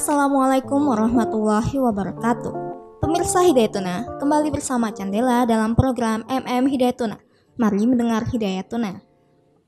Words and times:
Assalamualaikum 0.00 0.88
warahmatullahi 0.88 1.76
wabarakatuh. 1.76 2.56
Pemirsa 3.04 3.44
Hidayatuna, 3.44 4.16
kembali 4.16 4.48
bersama 4.48 4.88
Candela 4.96 5.44
dalam 5.44 5.76
program 5.76 6.24
MM 6.24 6.72
Hidayatuna. 6.72 7.20
Mari 7.60 7.84
mendengar 7.84 8.24
Hidayatuna. 8.24 9.04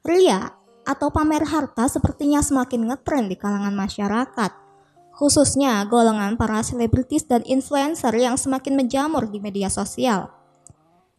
Ria 0.00 0.56
atau 0.88 1.12
pamer 1.12 1.45
harta 1.45 1.84
sepertinya 1.84 2.40
semakin 2.40 2.88
ngetren 2.88 3.29
di 3.29 3.37
kalangan 3.37 3.76
masyarakat. 3.76 4.56
Khususnya 5.12 5.85
golongan 5.85 6.40
para 6.40 6.64
selebritis 6.64 7.28
dan 7.28 7.44
influencer 7.44 8.17
yang 8.17 8.40
semakin 8.40 8.72
menjamur 8.72 9.28
di 9.28 9.37
media 9.37 9.69
sosial. 9.69 10.33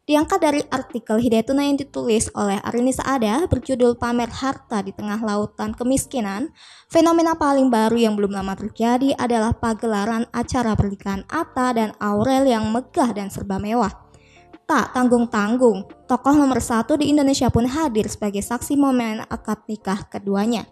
Diangkat 0.04 0.40
dari 0.44 0.60
artikel 0.68 1.16
Hidayatuna 1.16 1.64
yang 1.64 1.80
ditulis 1.80 2.28
oleh 2.36 2.60
Arini 2.60 2.92
Saada 2.92 3.48
berjudul 3.48 3.96
Pamer 3.96 4.28
Harta 4.28 4.84
di 4.84 4.92
Tengah 4.92 5.24
Lautan 5.24 5.72
Kemiskinan, 5.72 6.52
fenomena 6.92 7.40
paling 7.40 7.72
baru 7.72 7.96
yang 7.96 8.20
belum 8.20 8.36
lama 8.36 8.52
terjadi 8.52 9.16
adalah 9.16 9.56
pagelaran 9.56 10.28
acara 10.36 10.76
pernikahan 10.76 11.24
Atta 11.32 11.72
dan 11.72 11.96
Aurel 12.04 12.52
yang 12.52 12.68
megah 12.68 13.16
dan 13.16 13.32
serba 13.32 13.56
mewah. 13.64 13.96
Tak 14.68 14.92
tanggung-tanggung, 14.92 15.88
tokoh 16.04 16.36
nomor 16.36 16.60
satu 16.60 17.00
di 17.00 17.08
Indonesia 17.08 17.48
pun 17.48 17.64
hadir 17.64 18.04
sebagai 18.12 18.44
saksi 18.44 18.76
momen 18.76 19.24
akad 19.32 19.64
nikah 19.72 20.04
keduanya. 20.12 20.68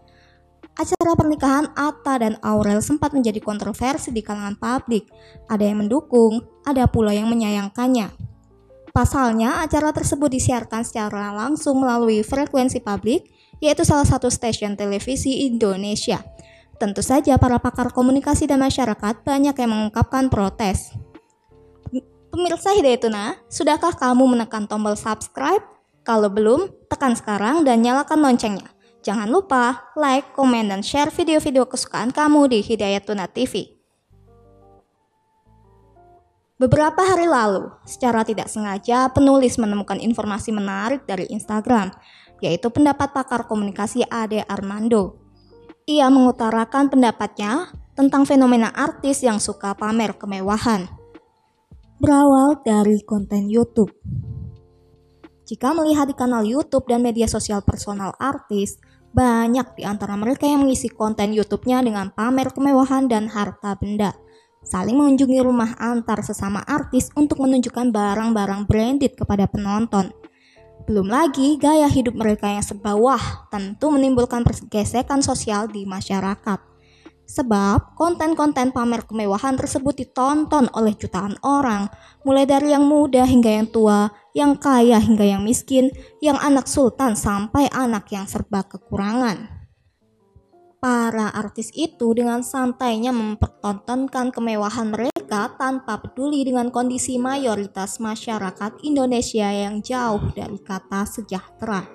Acara 0.76 1.16
pernikahan 1.16 1.72
Atta 1.80 2.20
dan 2.20 2.36
Aurel 2.44 2.84
sempat 2.84 3.16
menjadi 3.16 3.40
kontroversi 3.40 4.12
di 4.12 4.20
kalangan 4.20 4.60
publik. 4.60 5.08
Ada 5.48 5.72
yang 5.72 5.88
mendukung, 5.88 6.44
ada 6.68 6.84
pula 6.92 7.16
yang 7.16 7.32
menyayangkannya. 7.32 8.31
Pasalnya, 8.92 9.64
acara 9.64 9.96
tersebut 9.96 10.28
disiarkan 10.28 10.84
secara 10.84 11.32
langsung 11.32 11.80
melalui 11.80 12.28
frekuensi 12.28 12.84
publik, 12.84 13.32
yaitu 13.64 13.88
salah 13.88 14.04
satu 14.04 14.28
stasiun 14.28 14.76
televisi 14.76 15.48
Indonesia. 15.48 16.20
Tentu 16.76 17.00
saja 17.00 17.40
para 17.40 17.56
pakar 17.62 17.96
komunikasi 17.96 18.52
dan 18.52 18.60
masyarakat 18.60 19.24
banyak 19.24 19.56
yang 19.56 19.72
mengungkapkan 19.72 20.28
protes. 20.28 20.92
Pemirsa 22.32 22.76
Hidayatuna, 22.76 23.40
sudahkah 23.48 23.96
kamu 23.96 24.24
menekan 24.36 24.68
tombol 24.68 25.00
subscribe? 25.00 25.64
Kalau 26.02 26.28
belum, 26.28 26.68
tekan 26.90 27.16
sekarang 27.16 27.64
dan 27.64 27.84
nyalakan 27.84 28.24
loncengnya. 28.24 28.72
Jangan 29.06 29.30
lupa 29.30 29.94
like, 29.96 30.36
komen, 30.36 30.68
dan 30.68 30.82
share 30.84 31.14
video-video 31.14 31.64
kesukaan 31.70 32.12
kamu 32.12 32.50
di 32.52 32.60
Hidayatuna 32.66 33.30
TV. 33.30 33.81
Beberapa 36.62 37.02
hari 37.02 37.26
lalu, 37.26 37.74
secara 37.90 38.22
tidak 38.22 38.46
sengaja, 38.46 39.10
penulis 39.10 39.58
menemukan 39.58 39.98
informasi 39.98 40.54
menarik 40.54 41.10
dari 41.10 41.26
Instagram, 41.34 41.90
yaitu 42.38 42.70
pendapat 42.70 43.10
pakar 43.18 43.50
komunikasi 43.50 44.06
Ade 44.06 44.46
Armando. 44.46 45.18
Ia 45.90 46.06
mengutarakan 46.14 46.94
pendapatnya 46.94 47.74
tentang 47.98 48.30
fenomena 48.30 48.70
artis 48.78 49.26
yang 49.26 49.42
suka 49.42 49.74
pamer 49.74 50.14
kemewahan. 50.22 50.86
Berawal 51.98 52.62
dari 52.62 53.02
konten 53.10 53.50
YouTube. 53.50 53.90
Jika 55.50 55.74
melihat 55.74 56.14
di 56.14 56.14
kanal 56.14 56.46
YouTube 56.46 56.86
dan 56.86 57.02
media 57.02 57.26
sosial 57.26 57.66
personal 57.66 58.14
artis, 58.22 58.78
banyak 59.10 59.82
di 59.82 59.82
antara 59.82 60.14
mereka 60.14 60.46
yang 60.46 60.70
mengisi 60.70 60.94
konten 60.94 61.34
YouTube-nya 61.34 61.82
dengan 61.82 62.14
pamer 62.14 62.54
kemewahan 62.54 63.10
dan 63.10 63.34
harta 63.34 63.74
benda 63.82 64.14
saling 64.62 64.94
mengunjungi 64.94 65.42
rumah 65.42 65.74
antar 65.82 66.22
sesama 66.22 66.62
artis 66.70 67.10
untuk 67.18 67.42
menunjukkan 67.42 67.90
barang-barang 67.90 68.70
branded 68.70 69.18
kepada 69.18 69.50
penonton. 69.50 70.14
Belum 70.86 71.10
lagi 71.10 71.58
gaya 71.58 71.90
hidup 71.90 72.18
mereka 72.18 72.50
yang 72.50 72.66
serba 72.66 72.94
wah 72.98 73.50
tentu 73.50 73.90
menimbulkan 73.90 74.46
pergesekan 74.46 75.22
sosial 75.22 75.70
di 75.70 75.86
masyarakat. 75.86 76.60
Sebab 77.32 77.96
konten-konten 77.96 78.76
pamer 78.76 79.08
kemewahan 79.08 79.56
tersebut 79.56 80.04
ditonton 80.04 80.68
oleh 80.76 80.92
jutaan 81.00 81.40
orang, 81.48 81.88
mulai 82.28 82.44
dari 82.44 82.76
yang 82.76 82.84
muda 82.84 83.24
hingga 83.24 83.62
yang 83.62 83.68
tua, 83.72 84.12
yang 84.36 84.60
kaya 84.60 85.00
hingga 85.00 85.24
yang 85.24 85.42
miskin, 85.46 85.96
yang 86.20 86.36
anak 86.44 86.68
sultan 86.68 87.16
sampai 87.16 87.72
anak 87.72 88.12
yang 88.12 88.28
serba 88.28 88.68
kekurangan 88.68 89.61
para 90.82 91.30
artis 91.30 91.70
itu 91.78 92.18
dengan 92.18 92.42
santainya 92.42 93.14
mempertontonkan 93.14 94.34
kemewahan 94.34 94.90
mereka 94.90 95.54
tanpa 95.56 96.02
peduli 96.02 96.42
dengan 96.42 96.74
kondisi 96.74 97.22
mayoritas 97.22 98.02
masyarakat 98.02 98.82
Indonesia 98.82 99.46
yang 99.54 99.86
jauh 99.86 100.34
dari 100.34 100.58
kata 100.58 101.06
sejahtera. 101.06 101.86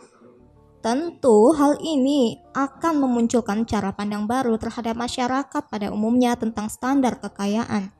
Tentu 0.79 1.51
hal 1.59 1.83
ini 1.83 2.39
akan 2.55 3.03
memunculkan 3.03 3.67
cara 3.67 3.91
pandang 3.91 4.23
baru 4.31 4.55
terhadap 4.55 4.95
masyarakat 4.95 5.63
pada 5.67 5.91
umumnya 5.91 6.39
tentang 6.39 6.71
standar 6.71 7.19
kekayaan. 7.19 7.91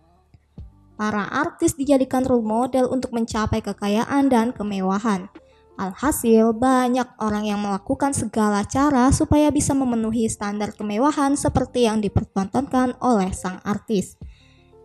Para 0.95 1.27
artis 1.29 1.75
dijadikan 1.75 2.23
role 2.23 2.47
model 2.47 2.87
untuk 2.95 3.11
mencapai 3.11 3.59
kekayaan 3.59 4.31
dan 4.31 4.55
kemewahan 4.55 5.27
Alhasil, 5.77 6.57
banyak 6.57 7.05
orang 7.21 7.45
yang 7.45 7.61
melakukan 7.61 8.17
segala 8.17 8.65
cara 8.65 9.13
supaya 9.13 9.53
bisa 9.53 9.77
memenuhi 9.77 10.25
standar 10.25 10.73
kemewahan 10.73 11.37
seperti 11.37 11.85
yang 11.85 12.01
dipertontonkan 12.01 12.97
oleh 13.05 13.29
sang 13.37 13.61
artis. 13.61 14.17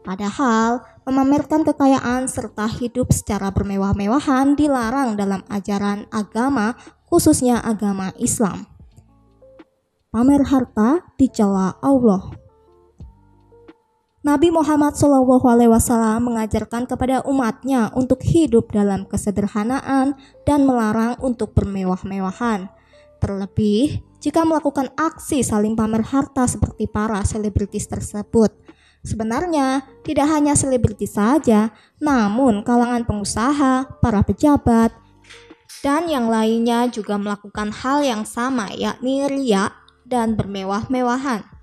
Padahal, 0.04 0.84
memamerkan 1.08 1.64
kekayaan 1.64 2.28
serta 2.28 2.68
hidup 2.68 3.14
secara 3.16 3.56
bermewah-mewahan 3.56 4.60
dilarang 4.60 5.16
dalam 5.16 5.48
ajaran 5.48 6.10
agama, 6.12 6.76
khususnya 7.08 7.64
agama 7.64 8.12
Islam. 8.20 8.68
Pamer 10.12 10.44
harta 10.44 11.08
dicela 11.16 11.80
Allah. 11.80 12.41
Nabi 14.22 14.54
Muhammad 14.54 14.94
SAW 14.94 16.22
mengajarkan 16.22 16.86
kepada 16.86 17.26
umatnya 17.26 17.90
untuk 17.98 18.22
hidup 18.22 18.70
dalam 18.70 19.10
kesederhanaan 19.10 20.14
dan 20.46 20.62
melarang 20.62 21.18
untuk 21.26 21.58
bermewah-mewahan. 21.58 22.70
Terlebih, 23.18 24.06
jika 24.22 24.46
melakukan 24.46 24.94
aksi 24.94 25.42
saling 25.42 25.74
pamer 25.74 26.06
harta 26.06 26.46
seperti 26.46 26.86
para 26.86 27.18
selebritis 27.26 27.90
tersebut. 27.90 28.54
Sebenarnya, 29.02 29.90
tidak 30.06 30.30
hanya 30.30 30.54
selebritis 30.54 31.18
saja, 31.18 31.74
namun 31.98 32.62
kalangan 32.62 33.02
pengusaha, 33.02 33.90
para 33.98 34.22
pejabat, 34.22 34.94
dan 35.82 36.06
yang 36.06 36.30
lainnya 36.30 36.86
juga 36.94 37.18
melakukan 37.18 37.74
hal 37.74 38.06
yang 38.06 38.22
sama 38.22 38.70
yakni 38.78 39.26
riak 39.26 39.74
dan 40.06 40.38
bermewah-mewahan. 40.38 41.61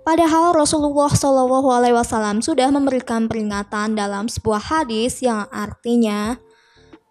Padahal 0.00 0.56
Rasulullah 0.56 1.12
Shallallahu 1.12 1.68
Alaihi 1.68 1.92
Wasallam 1.92 2.40
sudah 2.40 2.72
memberikan 2.72 3.28
peringatan 3.28 3.92
dalam 3.92 4.32
sebuah 4.32 4.60
hadis 4.60 5.20
yang 5.20 5.44
artinya 5.52 6.40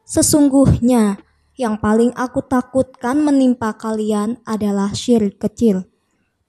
sesungguhnya 0.09 1.21
yang 1.53 1.77
paling 1.77 2.09
aku 2.17 2.41
takutkan 2.41 3.21
menimpa 3.21 3.77
kalian 3.77 4.41
adalah 4.47 4.89
syirik 4.95 5.37
kecil. 5.37 5.85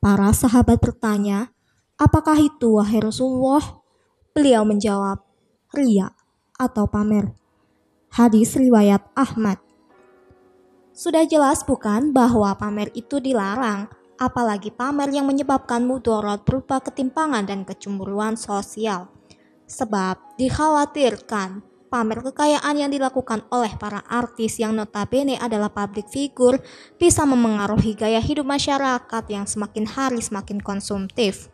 Para 0.01 0.33
sahabat 0.33 0.81
bertanya, 0.81 1.53
apakah 2.01 2.41
itu 2.41 2.81
wahai 2.81 3.05
Rasulullah? 3.05 3.83
Beliau 4.33 4.65
menjawab, 4.65 5.21
ria 5.77 6.15
atau 6.57 6.89
pamer. 6.89 7.37
Hadis 8.09 8.57
riwayat 8.57 9.05
Ahmad. 9.13 9.61
Sudah 10.97 11.29
jelas 11.29 11.67
bukan 11.67 12.17
bahwa 12.17 12.55
pamer 12.57 12.89
itu 12.97 13.21
dilarang, 13.21 13.93
apalagi 14.21 14.69
pamer 14.69 15.09
yang 15.09 15.25
menyebabkan 15.25 15.89
mudorot 15.89 16.45
berupa 16.45 16.85
ketimpangan 16.85 17.49
dan 17.49 17.65
kecemburuan 17.65 18.37
sosial. 18.37 19.09
Sebab 19.65 20.37
dikhawatirkan 20.37 21.65
pamer 21.89 22.21
kekayaan 22.23 22.77
yang 22.77 22.91
dilakukan 22.93 23.43
oleh 23.51 23.73
para 23.81 24.05
artis 24.07 24.61
yang 24.61 24.77
notabene 24.77 25.41
adalah 25.41 25.73
public 25.73 26.07
figure 26.13 26.61
bisa 27.01 27.25
memengaruhi 27.25 27.97
gaya 27.97 28.21
hidup 28.21 28.45
masyarakat 28.45 29.25
yang 29.33 29.49
semakin 29.49 29.89
hari 29.89 30.21
semakin 30.21 30.61
konsumtif. 30.61 31.49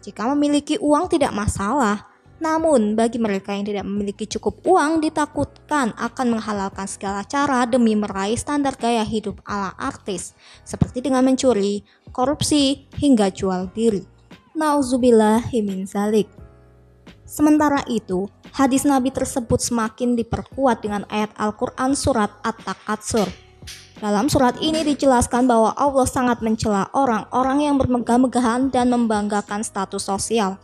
Jika 0.00 0.30
memiliki 0.32 0.78
uang 0.78 1.10
tidak 1.10 1.34
masalah, 1.34 2.15
namun, 2.36 2.92
bagi 2.92 3.16
mereka 3.16 3.56
yang 3.56 3.64
tidak 3.64 3.88
memiliki 3.88 4.28
cukup 4.28 4.60
uang, 4.68 5.00
ditakutkan 5.00 5.96
akan 5.96 6.36
menghalalkan 6.36 6.84
segala 6.84 7.24
cara 7.24 7.64
demi 7.64 7.96
meraih 7.96 8.36
standar 8.36 8.76
gaya 8.76 9.00
hidup 9.08 9.40
ala 9.48 9.72
artis, 9.80 10.36
seperti 10.60 11.00
dengan 11.00 11.24
mencuri, 11.24 11.80
korupsi, 12.12 12.92
hingga 13.00 13.32
jual 13.32 13.72
diri. 13.72 14.04
Nauzubillah 14.52 15.48
himin 15.48 15.88
zalik. 15.88 16.28
Sementara 17.24 17.80
itu, 17.88 18.28
hadis 18.52 18.84
Nabi 18.84 19.08
tersebut 19.08 19.58
semakin 19.58 20.12
diperkuat 20.14 20.84
dengan 20.84 21.08
ayat 21.08 21.32
Al-Quran 21.40 21.96
surat 21.96 22.36
At-Takatsur. 22.44 23.32
Dalam 23.96 24.28
surat 24.28 24.60
ini 24.60 24.84
dijelaskan 24.84 25.48
bahwa 25.48 25.72
Allah 25.72 26.04
sangat 26.04 26.44
mencela 26.44 26.92
orang-orang 26.92 27.64
yang 27.64 27.80
bermegah-megahan 27.80 28.68
dan 28.68 28.92
membanggakan 28.92 29.64
status 29.64 30.04
sosial 30.04 30.60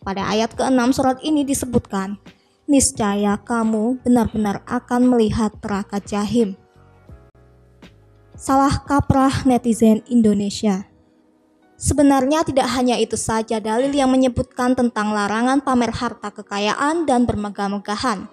pada 0.00 0.24
ayat 0.28 0.56
ke-6 0.56 0.80
surat 0.96 1.18
ini 1.20 1.44
disebutkan, 1.44 2.16
niscaya 2.64 3.36
kamu 3.40 4.00
benar-benar 4.00 4.64
akan 4.64 5.12
melihat 5.12 5.52
neraka 5.60 6.00
jahim. 6.00 6.56
Salah 8.32 8.80
kaprah 8.88 9.44
netizen 9.44 10.00
Indonesia. 10.08 10.88
Sebenarnya 11.80 12.44
tidak 12.44 12.68
hanya 12.76 12.96
itu 13.00 13.16
saja 13.16 13.56
dalil 13.56 13.92
yang 13.92 14.12
menyebutkan 14.12 14.76
tentang 14.76 15.16
larangan 15.16 15.64
pamer 15.64 15.92
harta 15.92 16.28
kekayaan 16.28 17.08
dan 17.08 17.24
bermegah-megahan. 17.24 18.28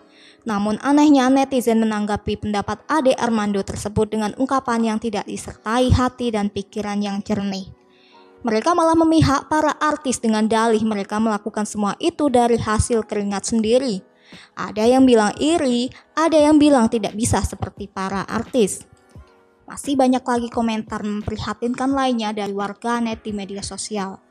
Namun 0.48 0.80
anehnya 0.80 1.28
netizen 1.28 1.84
menanggapi 1.84 2.40
pendapat 2.40 2.84
Ade 2.88 3.16
Armando 3.20 3.60
tersebut 3.64 4.08
dengan 4.08 4.32
ungkapan 4.40 4.96
yang 4.96 5.00
tidak 5.00 5.28
disertai 5.28 5.92
hati 5.92 6.32
dan 6.32 6.48
pikiran 6.48 7.04
yang 7.04 7.20
jernih. 7.20 7.77
Mereka 8.46 8.78
malah 8.78 8.94
memihak 8.94 9.50
para 9.50 9.74
artis 9.82 10.22
dengan 10.22 10.46
dalih 10.46 10.82
mereka 10.86 11.18
melakukan 11.18 11.66
semua 11.66 11.98
itu 11.98 12.30
dari 12.30 12.62
hasil 12.62 13.06
keringat 13.06 13.50
sendiri. 13.50 14.06
Ada 14.54 14.86
yang 14.86 15.08
bilang 15.08 15.34
iri, 15.40 15.90
ada 16.14 16.38
yang 16.38 16.60
bilang 16.60 16.92
tidak 16.92 17.16
bisa 17.18 17.42
seperti 17.42 17.90
para 17.90 18.28
artis. 18.28 18.84
Masih 19.68 20.00
banyak 20.00 20.24
lagi 20.24 20.48
komentar 20.48 21.04
memprihatinkan 21.04 21.92
lainnya 21.92 22.32
dari 22.32 22.54
warga 22.56 23.04
net 23.04 23.26
di 23.26 23.36
media 23.36 23.60
sosial. 23.60 24.22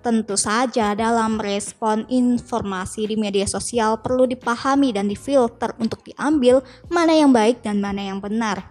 Tentu 0.00 0.32
saja 0.32 0.96
dalam 0.96 1.36
respon 1.36 2.08
informasi 2.08 3.04
di 3.04 3.20
media 3.20 3.44
sosial 3.44 4.00
perlu 4.00 4.24
dipahami 4.24 4.96
dan 4.96 5.08
difilter 5.08 5.76
untuk 5.76 6.00
diambil 6.04 6.64
mana 6.88 7.12
yang 7.12 7.32
baik 7.32 7.60
dan 7.60 7.84
mana 7.84 8.08
yang 8.08 8.16
benar. 8.16 8.64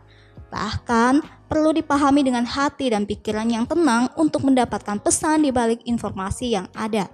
Bahkan 0.50 1.38
perlu 1.50 1.74
dipahami 1.74 2.22
dengan 2.22 2.46
hati 2.46 2.94
dan 2.94 3.10
pikiran 3.10 3.50
yang 3.50 3.66
tenang 3.66 4.13
untuk 4.16 4.46
mendapatkan 4.46 5.01
pesan 5.01 5.44
di 5.44 5.50
balik 5.50 5.81
informasi 5.90 6.54
yang 6.54 6.69
ada. 6.78 7.10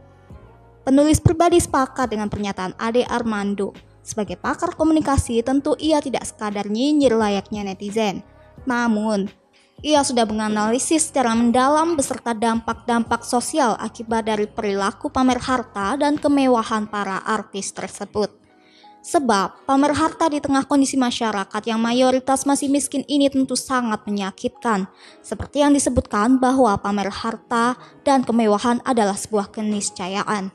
Penulis 0.84 1.24
pribadi 1.24 1.58
sepakat 1.58 2.12
dengan 2.12 2.30
pernyataan 2.30 2.76
Ade 2.78 3.08
Armando. 3.08 3.74
Sebagai 4.06 4.38
pakar 4.38 4.78
komunikasi, 4.78 5.42
tentu 5.42 5.74
ia 5.82 5.98
tidak 5.98 6.30
sekadar 6.30 6.70
nyinyir 6.70 7.18
layaknya 7.18 7.66
netizen, 7.66 8.22
namun, 8.70 9.28
ia 9.84 10.02
sudah 10.02 10.24
menganalisis 10.24 11.10
secara 11.10 11.34
mendalam 11.34 11.94
beserta 11.94 12.34
dampak-dampak 12.34 13.22
sosial 13.28 13.78
akibat 13.78 14.26
dari 14.26 14.48
perilaku 14.50 15.12
pamer 15.12 15.42
harta 15.42 16.00
dan 16.00 16.16
kemewahan 16.18 16.88
para 16.90 17.22
artis 17.22 17.76
tersebut. 17.76 18.45
Sebab 19.06 19.70
pamer 19.70 19.94
harta 19.94 20.26
di 20.34 20.42
tengah 20.42 20.66
kondisi 20.66 20.98
masyarakat 20.98 21.62
yang 21.70 21.78
mayoritas 21.78 22.42
masih 22.50 22.74
miskin 22.74 23.06
ini 23.06 23.30
tentu 23.30 23.54
sangat 23.54 24.02
menyakitkan. 24.10 24.90
Seperti 25.22 25.62
yang 25.62 25.78
disebutkan 25.78 26.42
bahwa 26.42 26.74
pamer 26.82 27.14
harta 27.14 27.78
dan 28.02 28.26
kemewahan 28.26 28.82
adalah 28.82 29.14
sebuah 29.14 29.54
keniscayaan. 29.54 30.50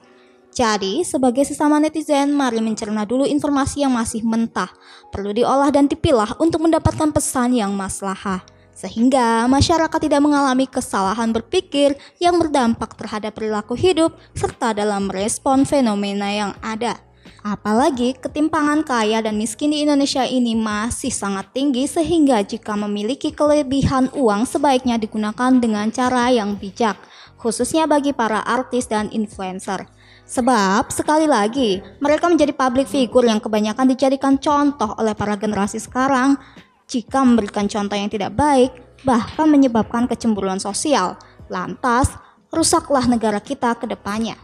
Jadi, 0.50 1.06
sebagai 1.06 1.46
sesama 1.46 1.78
netizen, 1.78 2.34
mari 2.34 2.58
mencerna 2.58 3.06
dulu 3.06 3.22
informasi 3.22 3.86
yang 3.86 3.94
masih 3.94 4.26
mentah. 4.26 4.74
Perlu 5.14 5.30
diolah 5.30 5.70
dan 5.70 5.86
dipilah 5.86 6.34
untuk 6.42 6.66
mendapatkan 6.66 7.14
pesan 7.14 7.54
yang 7.54 7.70
maslahah. 7.70 8.42
Sehingga 8.74 9.46
masyarakat 9.46 10.00
tidak 10.02 10.18
mengalami 10.18 10.66
kesalahan 10.66 11.30
berpikir 11.30 11.94
yang 12.18 12.34
berdampak 12.34 12.98
terhadap 12.98 13.38
perilaku 13.38 13.78
hidup 13.78 14.18
serta 14.34 14.74
dalam 14.74 15.06
respon 15.06 15.62
fenomena 15.62 16.34
yang 16.34 16.52
ada. 16.58 16.98
Apalagi 17.40 18.12
ketimpangan 18.20 18.84
kaya 18.84 19.24
dan 19.24 19.40
miskin 19.40 19.72
di 19.72 19.80
Indonesia 19.82 20.28
ini 20.28 20.52
masih 20.52 21.08
sangat 21.08 21.56
tinggi 21.56 21.88
sehingga 21.88 22.44
jika 22.44 22.76
memiliki 22.76 23.32
kelebihan 23.32 24.12
uang 24.12 24.44
sebaiknya 24.44 25.00
digunakan 25.00 25.48
dengan 25.56 25.88
cara 25.88 26.28
yang 26.28 26.60
bijak, 26.60 27.00
khususnya 27.40 27.88
bagi 27.88 28.12
para 28.12 28.44
artis 28.44 28.84
dan 28.84 29.08
influencer. 29.08 29.88
Sebab 30.28 30.92
sekali 30.92 31.26
lagi 31.26 31.80
mereka 31.98 32.30
menjadi 32.30 32.52
public 32.54 32.86
figure 32.86 33.26
yang 33.26 33.40
kebanyakan 33.40 33.88
dijadikan 33.90 34.38
contoh 34.38 34.94
oleh 35.00 35.16
para 35.16 35.34
generasi 35.34 35.80
sekarang 35.80 36.38
jika 36.86 37.24
memberikan 37.24 37.66
contoh 37.66 37.96
yang 37.96 38.12
tidak 38.12 38.36
baik 38.36 38.70
bahkan 39.02 39.48
menyebabkan 39.48 40.04
kecemburuan 40.06 40.60
sosial. 40.60 41.16
Lantas 41.48 42.14
rusaklah 42.52 43.08
negara 43.08 43.40
kita 43.40 43.74
ke 43.74 43.88
depannya. 43.88 44.36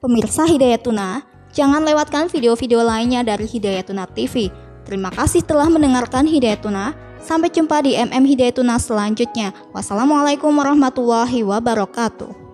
Pemirsa 0.00 0.46
Hidayatuna, 0.46 1.35
jangan 1.56 1.80
lewatkan 1.82 2.28
video-video 2.28 2.84
lainnya 2.84 3.24
dari 3.24 3.48
Hidayatuna 3.48 4.04
TV. 4.12 4.52
Terima 4.84 5.08
kasih 5.08 5.40
telah 5.40 5.72
mendengarkan 5.72 6.28
Hidayatuna. 6.28 6.92
Sampai 7.16 7.50
jumpa 7.50 7.82
di 7.82 7.96
MM 7.96 8.22
Hidayatuna 8.22 8.78
selanjutnya. 8.78 9.50
Wassalamualaikum 9.72 10.52
warahmatullahi 10.52 11.42
wabarakatuh. 11.42 12.45